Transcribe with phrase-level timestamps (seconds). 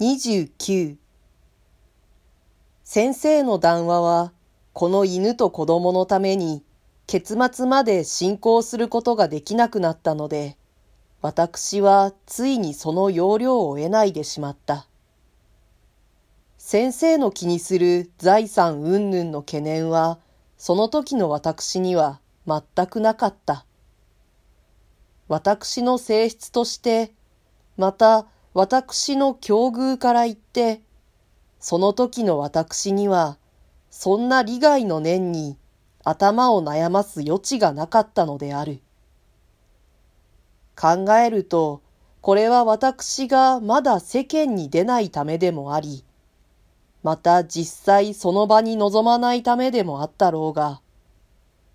[0.00, 0.96] 29
[2.84, 4.32] 先生の談話は、
[4.72, 6.64] この犬と子供のために、
[7.06, 10.56] 結末まで進行することができなくなったので、
[11.20, 14.86] 私はついにその要領を得ないでしまった。
[16.56, 20.18] 先生の気にする財産云々の懸念は、
[20.56, 23.66] その時の私には全くなかった。
[25.28, 27.12] 私の性質として、
[27.76, 30.82] また私の境遇から言って、
[31.60, 33.38] その時の私には、
[33.90, 35.56] そんな利害の念に
[36.02, 38.80] 頭を悩ます余地がなかったのである。
[40.76, 41.80] 考えると、
[42.22, 46.04] これは私がまだ世間に出ないためでもあり、
[47.04, 50.80] また実際その場に臨まないためでもあったろうが、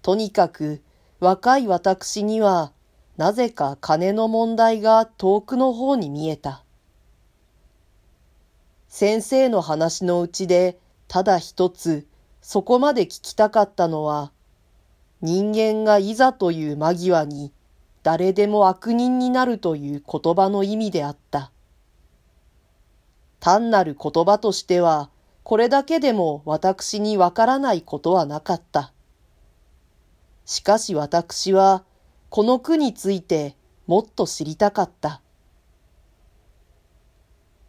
[0.01, 0.81] とにかく
[1.21, 2.73] 若い私には
[3.15, 6.64] なぜか金の問題が遠くの方に見えた。
[8.97, 12.07] 先生の話のうちでただ一つ
[12.39, 14.31] そこまで聞きたかったのは、
[15.19, 17.51] 人間がいざという間際に
[18.03, 21.51] 誰でも悪人になるという言葉の意味であった。
[23.41, 25.09] 単なる言葉としては、
[25.43, 28.93] これだけでも私にわからないことはなかった。
[30.45, 31.83] しかし私は、
[32.29, 35.19] この句についてもっと知りたかった。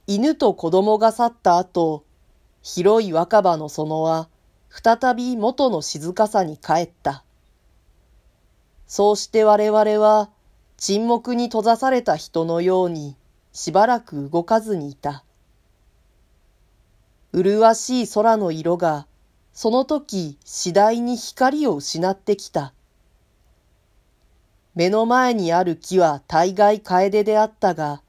[0.09, 2.05] 犬と子供が去った後、
[2.63, 4.29] 広い若葉の園は、
[4.71, 7.25] 再び元の静かさに帰った。
[8.87, 10.31] そうして我々は、
[10.77, 13.17] 沈黙に閉ざされた人のように、
[13.53, 15.25] しばらく動かずにいた。
[17.33, 19.09] 麗しい空の色が、
[19.53, 22.73] その時次第に光を失ってきた。
[24.77, 28.03] 目の前にある木は大概楓であったが、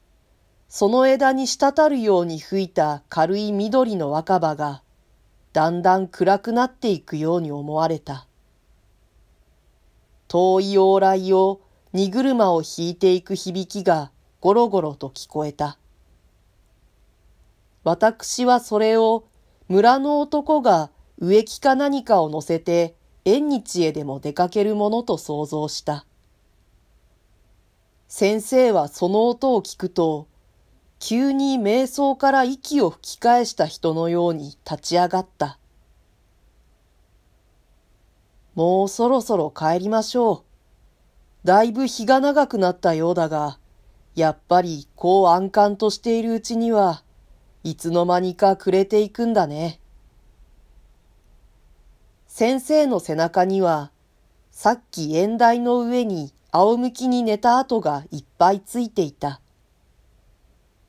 [0.70, 4.84] その枝に滴るように吹いた軽い緑の若葉が、
[5.54, 8.28] だんだん暗くなっていくように思われた。
[10.28, 11.62] 遠い往来を
[11.94, 14.12] 荷車を引いていく響きが
[14.42, 15.78] ゴロゴロと聞こえた。
[17.84, 19.26] 私はそれを
[19.70, 26.06] 村の男が植木か何かを乗せて縁日へでも出かけるものと想像した。
[28.10, 30.28] 先生はその音を聞くと
[31.00, 35.60] 急に瞑想から息を吹き返した人のように立ち上がった。
[38.56, 40.44] もうそろそろ帰りましょう。
[41.48, 43.60] だいぶ日が長くなったようだが、
[44.16, 47.04] やっぱりこう安閑としているうちには、
[47.64, 49.80] いつの間にか暮れていくんだね。
[52.28, 53.92] 先生の背中には、
[54.52, 59.40] さっき縁台の上に仰向きに寝た跡がいっぱいついていた。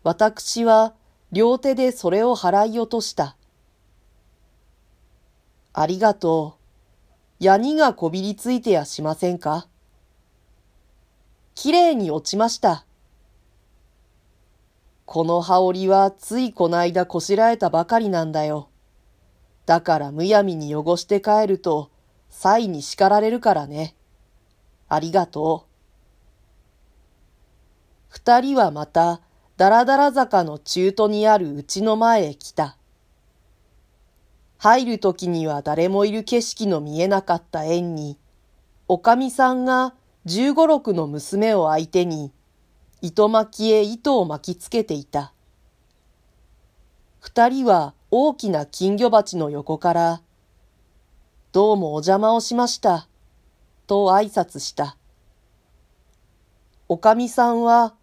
[0.08, 0.94] 私は
[1.32, 3.36] 両手でそれを払い落とした。
[5.74, 6.56] ありがと
[7.40, 7.44] う。
[7.44, 9.68] ヤニがこびりついてやしませんか？
[11.54, 12.86] きれいに落ちました。
[15.04, 18.70] この羽織はついこないだこしらえたばかりなんだよ。
[19.66, 21.90] だからむやみに汚して帰ると、
[22.30, 23.94] 際に叱られるからね。
[24.88, 25.68] ありがとう。
[28.08, 29.20] 二人はまた、
[29.58, 32.76] だらだら坂の中途にあるうちの前へ来た。
[34.56, 38.16] 入るときには誰もいる景色の見えなかった園に、
[38.86, 42.30] おかみさんが十五六の娘を相手に、
[43.02, 45.32] 糸巻きへ糸を巻きつけていた。
[47.18, 50.22] 二人は大きな金魚鉢の横から、
[51.50, 53.08] どうもお邪魔をしました、
[53.88, 54.96] と挨拶した。
[56.88, 57.96] おかみさんは、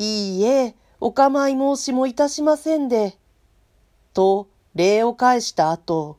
[0.00, 3.18] いいえ、お構い申しもいたしませんで。
[4.14, 6.18] と、礼を返した後、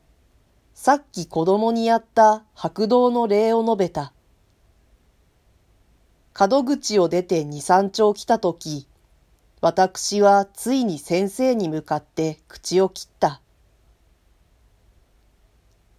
[0.73, 4.11] さっき子供にやった白道の礼を述べた。
[6.37, 8.85] 門口を出て二三丁来たとき、
[9.61, 13.39] 私はついに先生に向かって口を切った。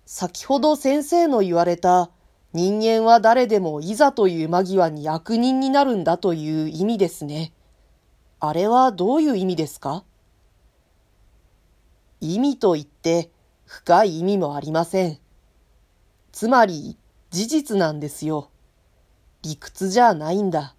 [0.05, 2.11] 先ほど先生の言われた
[2.53, 7.55] 人間は誰でもいざという間際に悪人になるんだという意味ですね。
[8.41, 10.03] あれはどういう意味ですか？
[12.21, 13.31] 意味と言って
[13.67, 15.19] 深い意味もありません。
[16.33, 16.97] つまり
[17.31, 18.51] 事実なんですよ。
[19.43, 20.75] 理屈じゃないんだ。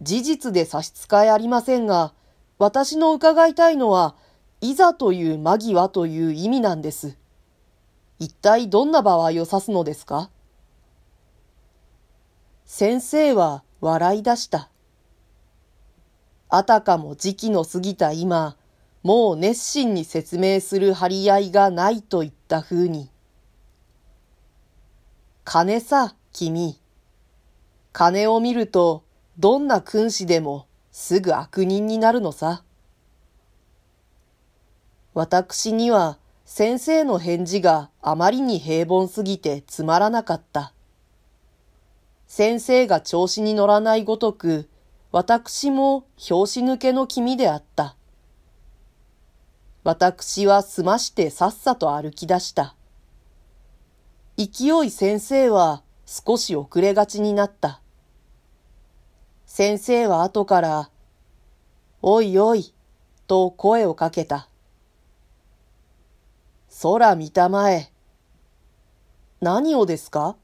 [0.00, 2.12] 事実で差し支えありませんが、
[2.58, 4.16] 私の伺いたいのは、
[4.60, 7.16] いざという間際という意味なんです。
[8.18, 10.30] 一体どんな場合を指すのですか？
[12.64, 14.71] 先生は笑い出した。
[16.54, 18.58] あたかも時期の過ぎた今、
[19.02, 23.08] もう熱心に説明する張り合いがないといった風に。
[25.44, 26.78] 金さ、君。
[27.94, 29.02] 金を見ると、
[29.38, 32.62] どんな君子でもすぐ悪人になるのさ。
[35.14, 40.74] 私には先生の返事があまりに平凡すぎてつまらなかった。
[42.26, 44.68] 先生が調子に乗らないごとく、
[45.12, 47.96] 私も拍子抜けの君であった。
[49.84, 52.74] 私は済ましてさっさと歩き出した。
[54.38, 57.82] 勢い先生は少し遅れがちになった。
[59.44, 60.90] 先生は後から、
[62.00, 62.72] おいおい、
[63.26, 64.48] と声をかけた。
[66.80, 67.92] 空見たまえ。
[69.42, 70.36] 何をですか？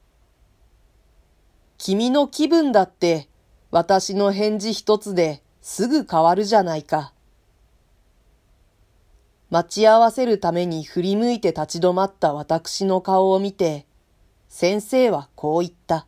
[1.78, 3.30] 君の気分だって
[3.70, 7.12] 私の返事一つですぐ変わるじゃないか。
[9.50, 13.86] 待ち合わせるために振り向いて立ち止まった私の顔を見て、
[14.48, 16.06] 先生はこう言った。